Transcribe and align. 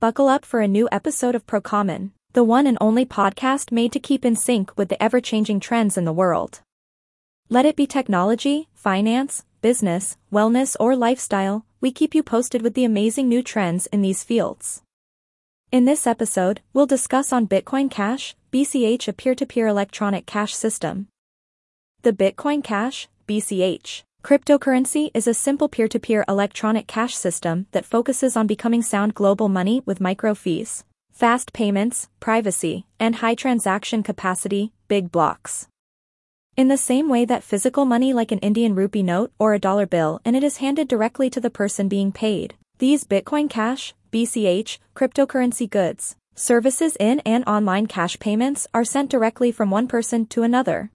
buckle 0.00 0.30
up 0.30 0.46
for 0.46 0.62
a 0.62 0.66
new 0.66 0.88
episode 0.90 1.34
of 1.34 1.46
Procommon, 1.46 2.12
the 2.32 2.42
one 2.42 2.66
and 2.66 2.78
only 2.80 3.04
podcast 3.04 3.70
made 3.70 3.92
to 3.92 4.00
keep 4.00 4.24
in 4.24 4.34
sync 4.34 4.74
with 4.74 4.88
the 4.88 5.02
ever-changing 5.02 5.60
trends 5.60 5.98
in 5.98 6.06
the 6.06 6.12
world. 6.12 6.62
Let 7.50 7.66
it 7.66 7.76
be 7.76 7.86
technology, 7.86 8.70
finance, 8.72 9.44
business, 9.60 10.16
wellness 10.32 10.74
or 10.80 10.96
lifestyle, 10.96 11.66
we 11.82 11.92
keep 11.92 12.14
you 12.14 12.22
posted 12.22 12.62
with 12.62 12.72
the 12.72 12.86
amazing 12.86 13.28
new 13.28 13.42
trends 13.42 13.88
in 13.88 14.00
these 14.00 14.24
fields. 14.24 14.80
In 15.70 15.84
this 15.84 16.06
episode, 16.06 16.62
we'll 16.72 16.86
discuss 16.86 17.30
on 17.30 17.46
Bitcoin 17.46 17.90
Cash, 17.90 18.34
BCH 18.50 19.06
a 19.06 19.12
peer-to-peer 19.12 19.66
electronic 19.66 20.24
cash 20.24 20.54
system. 20.54 21.08
The 22.00 22.14
Bitcoin 22.14 22.64
Cash, 22.64 23.08
BCH, 23.28 24.04
cryptocurrency 24.22 25.10
is 25.14 25.26
a 25.26 25.34
simple 25.34 25.68
peer-to-peer 25.68 26.24
electronic 26.28 26.86
cash 26.86 27.16
system 27.16 27.66
that 27.72 27.86
focuses 27.86 28.36
on 28.36 28.46
becoming 28.46 28.82
sound 28.82 29.14
global 29.14 29.48
money 29.48 29.82
with 29.86 30.00
micro 30.00 30.34
fees, 30.34 30.84
fast 31.10 31.52
payments, 31.52 32.08
privacy, 32.20 32.86
and 32.98 33.16
high 33.16 33.34
transaction 33.34 34.02
capacity, 34.02 34.72
big 34.88 35.10
blocks. 35.10 35.68
In 36.56 36.68
the 36.68 36.76
same 36.76 37.08
way 37.08 37.24
that 37.24 37.44
physical 37.44 37.84
money 37.84 38.12
like 38.12 38.32
an 38.32 38.38
Indian 38.40 38.74
rupee 38.74 39.02
note 39.02 39.32
or 39.38 39.54
a 39.54 39.58
dollar 39.58 39.86
bill 39.86 40.20
and 40.24 40.36
it 40.36 40.44
is 40.44 40.58
handed 40.58 40.88
directly 40.88 41.30
to 41.30 41.40
the 41.40 41.50
person 41.50 41.88
being 41.88 42.12
paid, 42.12 42.54
these 42.78 43.04
Bitcoin 43.04 43.48
Cash, 43.48 43.94
BCH, 44.12 44.78
cryptocurrency 44.94 45.68
goods, 45.68 46.16
services 46.34 46.96
in 47.00 47.20
and 47.20 47.44
online 47.46 47.86
cash 47.86 48.18
payments 48.18 48.66
are 48.74 48.84
sent 48.84 49.10
directly 49.10 49.50
from 49.50 49.70
one 49.70 49.88
person 49.88 50.26
to 50.26 50.42
another. 50.42 50.90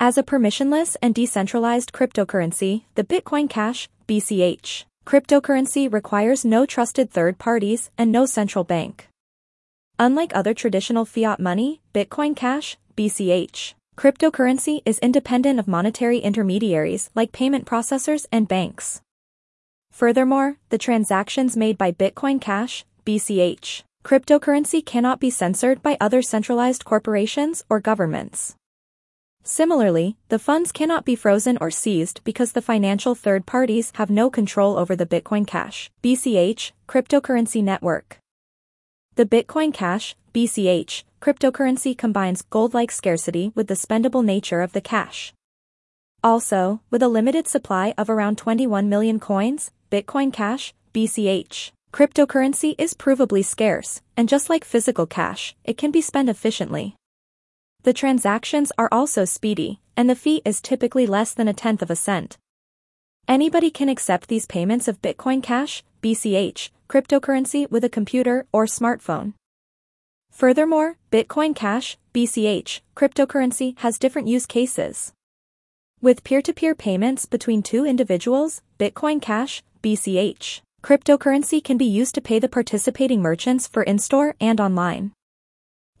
As 0.00 0.18
a 0.18 0.22
permissionless 0.22 0.96
and 1.00 1.14
decentralized 1.14 1.92
cryptocurrency, 1.92 2.82
the 2.94 3.04
Bitcoin 3.04 3.48
Cash, 3.48 3.88
BCH, 4.08 4.84
cryptocurrency 5.06 5.90
requires 5.90 6.44
no 6.44 6.66
trusted 6.66 7.10
third 7.10 7.38
parties 7.38 7.90
and 7.96 8.10
no 8.10 8.26
central 8.26 8.64
bank. 8.64 9.08
Unlike 9.98 10.32
other 10.34 10.52
traditional 10.52 11.04
fiat 11.04 11.38
money, 11.38 11.80
Bitcoin 11.94 12.34
Cash, 12.34 12.76
BCH, 12.96 13.74
cryptocurrency 13.96 14.82
is 14.84 14.98
independent 14.98 15.60
of 15.60 15.68
monetary 15.68 16.18
intermediaries 16.18 17.10
like 17.14 17.32
payment 17.32 17.64
processors 17.64 18.26
and 18.32 18.48
banks. 18.48 19.00
Furthermore, 19.92 20.56
the 20.70 20.78
transactions 20.78 21.56
made 21.56 21.78
by 21.78 21.92
Bitcoin 21.92 22.40
Cash, 22.40 22.84
BCH, 23.06 23.84
cryptocurrency 24.04 24.84
cannot 24.84 25.20
be 25.20 25.30
censored 25.30 25.82
by 25.82 25.96
other 26.00 26.20
centralized 26.20 26.84
corporations 26.84 27.64
or 27.70 27.78
governments. 27.78 28.56
Similarly, 29.46 30.16
the 30.30 30.38
funds 30.38 30.72
cannot 30.72 31.04
be 31.04 31.14
frozen 31.14 31.58
or 31.60 31.70
seized 31.70 32.24
because 32.24 32.52
the 32.52 32.62
financial 32.62 33.14
third 33.14 33.44
parties 33.44 33.92
have 33.96 34.08
no 34.08 34.30
control 34.30 34.78
over 34.78 34.96
the 34.96 35.04
Bitcoin 35.04 35.46
Cash, 35.46 35.90
BCH, 36.02 36.72
cryptocurrency 36.88 37.62
network. 37.62 38.18
The 39.16 39.26
Bitcoin 39.26 39.72
Cash, 39.74 40.16
BCH, 40.32 41.04
cryptocurrency 41.20 41.96
combines 41.96 42.40
gold-like 42.40 42.90
scarcity 42.90 43.52
with 43.54 43.68
the 43.68 43.74
spendable 43.74 44.24
nature 44.24 44.62
of 44.62 44.72
the 44.72 44.80
cash. 44.80 45.34
Also, 46.22 46.80
with 46.90 47.02
a 47.02 47.08
limited 47.08 47.46
supply 47.46 47.92
of 47.98 48.08
around 48.08 48.38
21 48.38 48.88
million 48.88 49.20
coins, 49.20 49.70
Bitcoin 49.90 50.32
Cash, 50.32 50.72
BCH. 50.94 51.70
Cryptocurrency 51.92 52.74
is 52.78 52.94
provably 52.94 53.44
scarce, 53.44 54.00
and 54.16 54.26
just 54.26 54.48
like 54.48 54.64
physical 54.64 55.06
cash, 55.06 55.54
it 55.64 55.76
can 55.76 55.90
be 55.90 56.00
spent 56.00 56.30
efficiently. 56.30 56.96
The 57.84 57.92
transactions 57.92 58.72
are 58.78 58.88
also 58.90 59.26
speedy, 59.26 59.78
and 59.94 60.08
the 60.08 60.14
fee 60.14 60.40
is 60.46 60.62
typically 60.62 61.06
less 61.06 61.34
than 61.34 61.48
a 61.48 61.52
tenth 61.52 61.82
of 61.82 61.90
a 61.90 61.96
cent. 61.96 62.38
Anybody 63.28 63.70
can 63.70 63.90
accept 63.90 64.28
these 64.28 64.46
payments 64.46 64.88
of 64.88 65.02
Bitcoin 65.02 65.42
Cash, 65.42 65.84
BCH, 66.02 66.70
cryptocurrency 66.88 67.70
with 67.70 67.84
a 67.84 67.90
computer 67.90 68.46
or 68.52 68.64
smartphone. 68.64 69.34
Furthermore, 70.30 70.96
Bitcoin 71.12 71.54
Cash, 71.54 71.98
BCH, 72.14 72.80
cryptocurrency 72.96 73.78
has 73.80 73.98
different 73.98 74.28
use 74.28 74.46
cases. 74.46 75.12
With 76.00 76.24
peer-to-peer 76.24 76.74
payments 76.74 77.26
between 77.26 77.62
two 77.62 77.84
individuals, 77.84 78.62
Bitcoin 78.78 79.20
Cash, 79.20 79.62
BCH. 79.82 80.62
Cryptocurrency 80.82 81.62
can 81.62 81.76
be 81.76 81.84
used 81.84 82.14
to 82.14 82.22
pay 82.22 82.38
the 82.38 82.48
participating 82.48 83.20
merchants 83.20 83.66
for 83.66 83.82
in-store 83.82 84.36
and 84.40 84.58
online. 84.58 85.12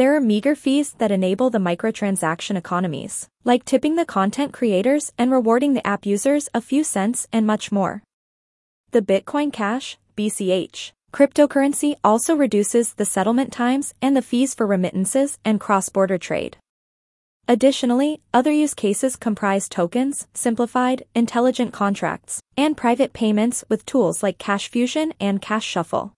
There 0.00 0.16
are 0.16 0.20
meager 0.22 0.54
fees 0.54 0.92
that 0.92 1.10
enable 1.10 1.50
the 1.50 1.58
microtransaction 1.58 2.56
economies, 2.56 3.28
like 3.44 3.66
tipping 3.66 3.96
the 3.96 4.06
content 4.06 4.50
creators 4.50 5.12
and 5.18 5.30
rewarding 5.30 5.74
the 5.74 5.86
app 5.86 6.06
users 6.06 6.48
a 6.54 6.62
few 6.62 6.84
cents 6.84 7.28
and 7.34 7.46
much 7.46 7.70
more. 7.70 8.02
The 8.92 9.02
Bitcoin 9.02 9.52
Cash, 9.52 9.98
BCH, 10.16 10.92
cryptocurrency 11.12 11.96
also 12.02 12.34
reduces 12.34 12.94
the 12.94 13.04
settlement 13.04 13.52
times 13.52 13.92
and 14.00 14.16
the 14.16 14.22
fees 14.22 14.54
for 14.54 14.66
remittances 14.66 15.36
and 15.44 15.60
cross-border 15.60 16.16
trade. 16.16 16.56
Additionally, 17.46 18.22
other 18.32 18.50
use 18.50 18.72
cases 18.72 19.16
comprise 19.16 19.68
tokens, 19.68 20.28
simplified, 20.32 21.04
intelligent 21.14 21.74
contracts, 21.74 22.40
and 22.56 22.74
private 22.74 23.12
payments 23.12 23.64
with 23.68 23.84
tools 23.84 24.22
like 24.22 24.38
Cash 24.38 24.70
Fusion 24.70 25.12
and 25.20 25.42
Cash 25.42 25.66
Shuffle. 25.66 26.14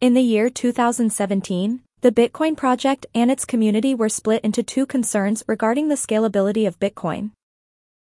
In 0.00 0.14
the 0.14 0.22
year 0.22 0.48
2017, 0.48 1.80
the 2.04 2.12
Bitcoin 2.12 2.54
project 2.54 3.06
and 3.14 3.30
its 3.30 3.46
community 3.46 3.94
were 3.94 4.10
split 4.10 4.44
into 4.44 4.62
two 4.62 4.84
concerns 4.84 5.42
regarding 5.46 5.88
the 5.88 5.94
scalability 5.94 6.66
of 6.66 6.78
Bitcoin. 6.78 7.30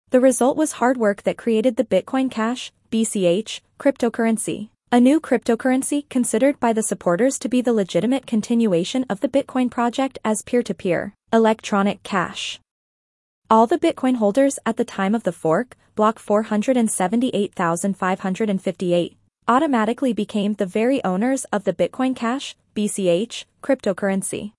The 0.09 0.19
result 0.19 0.57
was 0.57 0.73
hard 0.73 0.97
fork 0.97 1.23
that 1.23 1.37
created 1.37 1.77
the 1.77 1.85
Bitcoin 1.85 2.29
Cash, 2.29 2.73
BCH, 2.91 3.61
cryptocurrency, 3.79 4.67
a 4.91 4.99
new 4.99 5.21
cryptocurrency 5.21 6.09
considered 6.09 6.59
by 6.59 6.73
the 6.73 6.83
supporters 6.83 7.39
to 7.39 7.47
be 7.47 7.61
the 7.61 7.71
legitimate 7.71 8.27
continuation 8.27 9.05
of 9.09 9.21
the 9.21 9.29
Bitcoin 9.29 9.71
project 9.71 10.19
as 10.25 10.41
peer-to-peer 10.41 11.13
electronic 11.31 12.03
cash. 12.03 12.59
All 13.49 13.65
the 13.65 13.79
Bitcoin 13.79 14.17
holders 14.17 14.59
at 14.65 14.75
the 14.75 14.83
time 14.83 15.15
of 15.15 15.23
the 15.23 15.31
fork, 15.31 15.77
block 15.95 16.19
478,558, 16.19 19.17
automatically 19.47 20.11
became 20.11 20.55
the 20.55 20.65
very 20.65 21.01
owners 21.05 21.45
of 21.45 21.63
the 21.63 21.71
Bitcoin 21.71 22.13
Cash, 22.13 22.57
BCH, 22.75 23.45
cryptocurrency. 23.63 24.51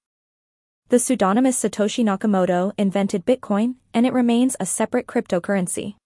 The 0.89 0.99
pseudonymous 0.99 1.63
Satoshi 1.63 2.03
Nakamoto 2.03 2.73
invented 2.79 3.27
Bitcoin, 3.27 3.75
and 3.93 4.07
it 4.07 4.15
remains 4.15 4.57
a 4.59 4.65
separate 4.65 5.07
cryptocurrency. 5.07 5.97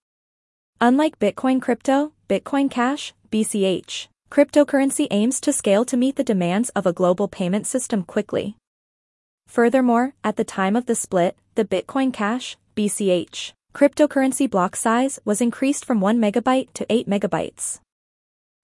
Unlike 0.81 1.19
Bitcoin 1.19 1.61
Crypto, 1.61 2.11
Bitcoin 2.27 2.69
Cash, 2.69 3.13
BCH, 3.31 4.07
cryptocurrency 4.29 5.07
aims 5.09 5.39
to 5.39 5.53
scale 5.53 5.85
to 5.85 5.95
meet 5.95 6.17
the 6.17 6.23
demands 6.23 6.69
of 6.71 6.85
a 6.85 6.91
global 6.91 7.29
payment 7.29 7.65
system 7.65 8.03
quickly. 8.03 8.57
Furthermore, 9.47 10.13
at 10.21 10.35
the 10.35 10.43
time 10.43 10.75
of 10.75 10.87
the 10.87 10.95
split, 10.95 11.37
the 11.55 11.63
Bitcoin 11.63 12.11
Cash, 12.11 12.57
BCH, 12.75 13.53
cryptocurrency 13.73 14.49
block 14.49 14.75
size 14.75 15.19
was 15.23 15.39
increased 15.39 15.85
from 15.85 16.01
1 16.01 16.19
megabyte 16.19 16.73
to 16.73 16.85
8 16.89 17.07
megabytes. 17.07 17.79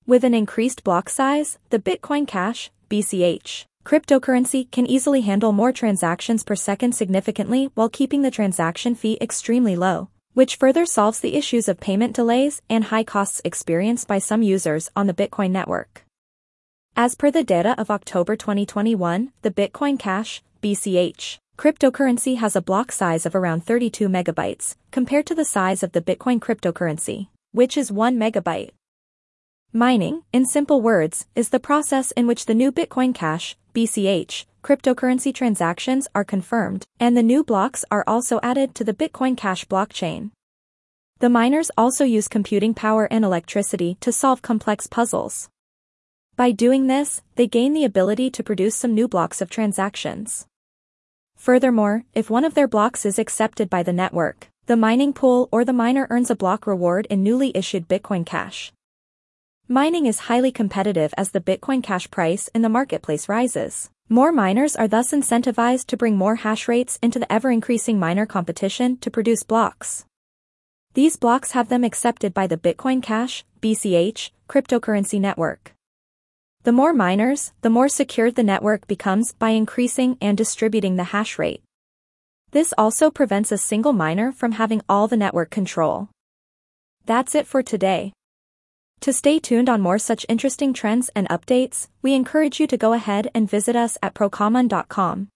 With 0.05 0.23
an 0.23 0.33
increased 0.33 0.83
block 0.83 1.09
size, 1.09 1.59
the 1.69 1.79
Bitcoin 1.79 2.25
Cash, 2.27 2.71
BCH, 2.89 3.65
cryptocurrency 3.83 4.69
can 4.71 4.85
easily 4.85 5.21
handle 5.21 5.51
more 5.51 5.71
transactions 5.71 6.43
per 6.43 6.55
second 6.55 6.93
significantly 6.93 7.69
while 7.73 7.89
keeping 7.89 8.21
the 8.21 8.31
transaction 8.31 8.95
fee 8.95 9.17
extremely 9.19 9.75
low, 9.75 10.09
which 10.33 10.55
further 10.55 10.85
solves 10.85 11.19
the 11.19 11.35
issues 11.35 11.67
of 11.67 11.79
payment 11.79 12.15
delays 12.15 12.61
and 12.69 12.85
high 12.85 13.03
costs 13.03 13.41
experienced 13.43 14.07
by 14.07 14.19
some 14.19 14.43
users 14.43 14.89
on 14.95 15.07
the 15.07 15.13
Bitcoin 15.13 15.51
network. 15.51 16.03
As 16.95 17.15
per 17.15 17.29
the 17.29 17.43
data 17.43 17.75
of 17.77 17.91
October 17.91 18.35
2021, 18.35 19.31
the 19.41 19.51
Bitcoin 19.51 19.99
Cash, 19.99 20.41
BCH. 20.61 21.37
Cryptocurrency 21.57 22.37
has 22.37 22.55
a 22.55 22.61
block 22.61 22.91
size 22.91 23.25
of 23.25 23.35
around 23.35 23.65
32 23.65 24.07
megabytes, 24.09 24.75
compared 24.91 25.25
to 25.25 25.35
the 25.35 25.45
size 25.45 25.83
of 25.83 25.91
the 25.91 26.01
Bitcoin 26.01 26.39
cryptocurrency, 26.39 27.27
which 27.51 27.77
is 27.77 27.91
1 27.91 28.17
megabyte. 28.17 28.71
Mining, 29.73 30.23
in 30.31 30.45
simple 30.45 30.81
words, 30.81 31.27
is 31.35 31.49
the 31.49 31.59
process 31.59 32.11
in 32.11 32.25
which 32.25 32.45
the 32.45 32.53
new 32.53 32.71
Bitcoin 32.71 33.13
Cash, 33.13 33.57
BCH, 33.73 34.45
cryptocurrency 34.63 35.35
transactions 35.35 36.07
are 36.15 36.23
confirmed, 36.23 36.85
and 37.01 37.17
the 37.17 37.21
new 37.21 37.43
blocks 37.43 37.83
are 37.91 38.05
also 38.07 38.39
added 38.41 38.73
to 38.75 38.85
the 38.85 38.93
Bitcoin 38.93 39.35
Cash 39.35 39.65
blockchain. 39.65 40.31
The 41.19 41.27
miners 41.27 41.69
also 41.77 42.05
use 42.05 42.29
computing 42.29 42.73
power 42.73 43.09
and 43.11 43.25
electricity 43.25 43.97
to 43.99 44.13
solve 44.13 44.41
complex 44.41 44.87
puzzles. 44.87 45.49
By 46.37 46.51
doing 46.51 46.87
this, 46.87 47.21
they 47.35 47.45
gain 47.45 47.73
the 47.73 47.83
ability 47.83 48.29
to 48.31 48.43
produce 48.43 48.75
some 48.75 48.95
new 48.95 49.09
blocks 49.09 49.41
of 49.41 49.49
transactions. 49.49 50.47
Furthermore, 51.35 52.05
if 52.13 52.29
one 52.29 52.45
of 52.45 52.53
their 52.53 52.69
blocks 52.69 53.05
is 53.05 53.19
accepted 53.19 53.69
by 53.69 53.83
the 53.83 53.93
network, 53.93 54.47
the 54.67 54.77
mining 54.77 55.11
pool 55.11 55.49
or 55.51 55.65
the 55.65 55.73
miner 55.73 56.07
earns 56.09 56.31
a 56.31 56.35
block 56.35 56.65
reward 56.65 57.05
in 57.09 57.21
newly 57.21 57.51
issued 57.53 57.89
Bitcoin 57.89 58.25
Cash. 58.25 58.71
Mining 59.69 60.05
is 60.05 60.19
highly 60.31 60.49
competitive 60.49 61.13
as 61.17 61.31
the 61.31 61.41
Bitcoin 61.41 61.83
Cash 61.83 62.09
price 62.09 62.47
in 62.55 62.61
the 62.61 62.69
marketplace 62.69 63.27
rises. 63.27 63.89
More 64.07 64.31
miners 64.31 64.77
are 64.77 64.87
thus 64.87 65.11
incentivized 65.11 65.87
to 65.87 65.97
bring 65.97 66.15
more 66.15 66.35
hash 66.35 66.69
rates 66.69 66.97
into 67.01 67.19
the 67.19 67.29
ever-increasing 67.29 67.99
miner 67.99 68.25
competition 68.25 68.95
to 68.99 69.11
produce 69.11 69.43
blocks. 69.43 70.05
These 70.93 71.17
blocks 71.17 71.51
have 71.51 71.67
them 71.67 71.83
accepted 71.83 72.33
by 72.33 72.47
the 72.47 72.55
Bitcoin 72.55 73.03
Cash, 73.03 73.43
BCH, 73.59 74.29
cryptocurrency 74.47 75.19
network. 75.19 75.73
The 76.63 76.71
more 76.71 76.93
miners, 76.93 77.51
the 77.61 77.69
more 77.69 77.89
secure 77.89 78.31
the 78.31 78.43
network 78.43 78.87
becomes 78.87 79.33
by 79.33 79.49
increasing 79.49 80.17
and 80.21 80.37
distributing 80.37 80.95
the 80.95 81.11
hash 81.11 81.37
rate. 81.37 81.61
This 82.51 82.73
also 82.77 83.11
prevents 83.11 83.51
a 83.51 83.57
single 83.57 83.91
miner 83.91 84.31
from 84.31 84.53
having 84.53 84.81
all 84.87 85.09
the 85.09 85.17
network 85.17 85.49
control. 85.49 86.07
That's 87.05 87.35
it 87.35 87.45
for 87.45 87.61
today. 87.61 88.13
To 89.01 89.13
stay 89.13 89.39
tuned 89.39 89.69
on 89.69 89.81
more 89.81 89.99
such 89.99 90.25
interesting 90.27 90.73
trends 90.73 91.09
and 91.15 91.29
updates, 91.29 91.87
we 92.01 92.13
encourage 92.13 92.59
you 92.59 92.67
to 92.67 92.77
go 92.77 92.93
ahead 92.93 93.29
and 93.33 93.49
visit 93.49 93.75
us 93.75 93.97
at 94.01 94.13
procommon.com. 94.13 95.29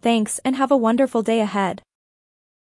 Thanks 0.00 0.38
and 0.44 0.56
have 0.56 0.70
a 0.70 0.76
wonderful 0.76 1.22
day 1.22 1.40
ahead. 1.40 1.82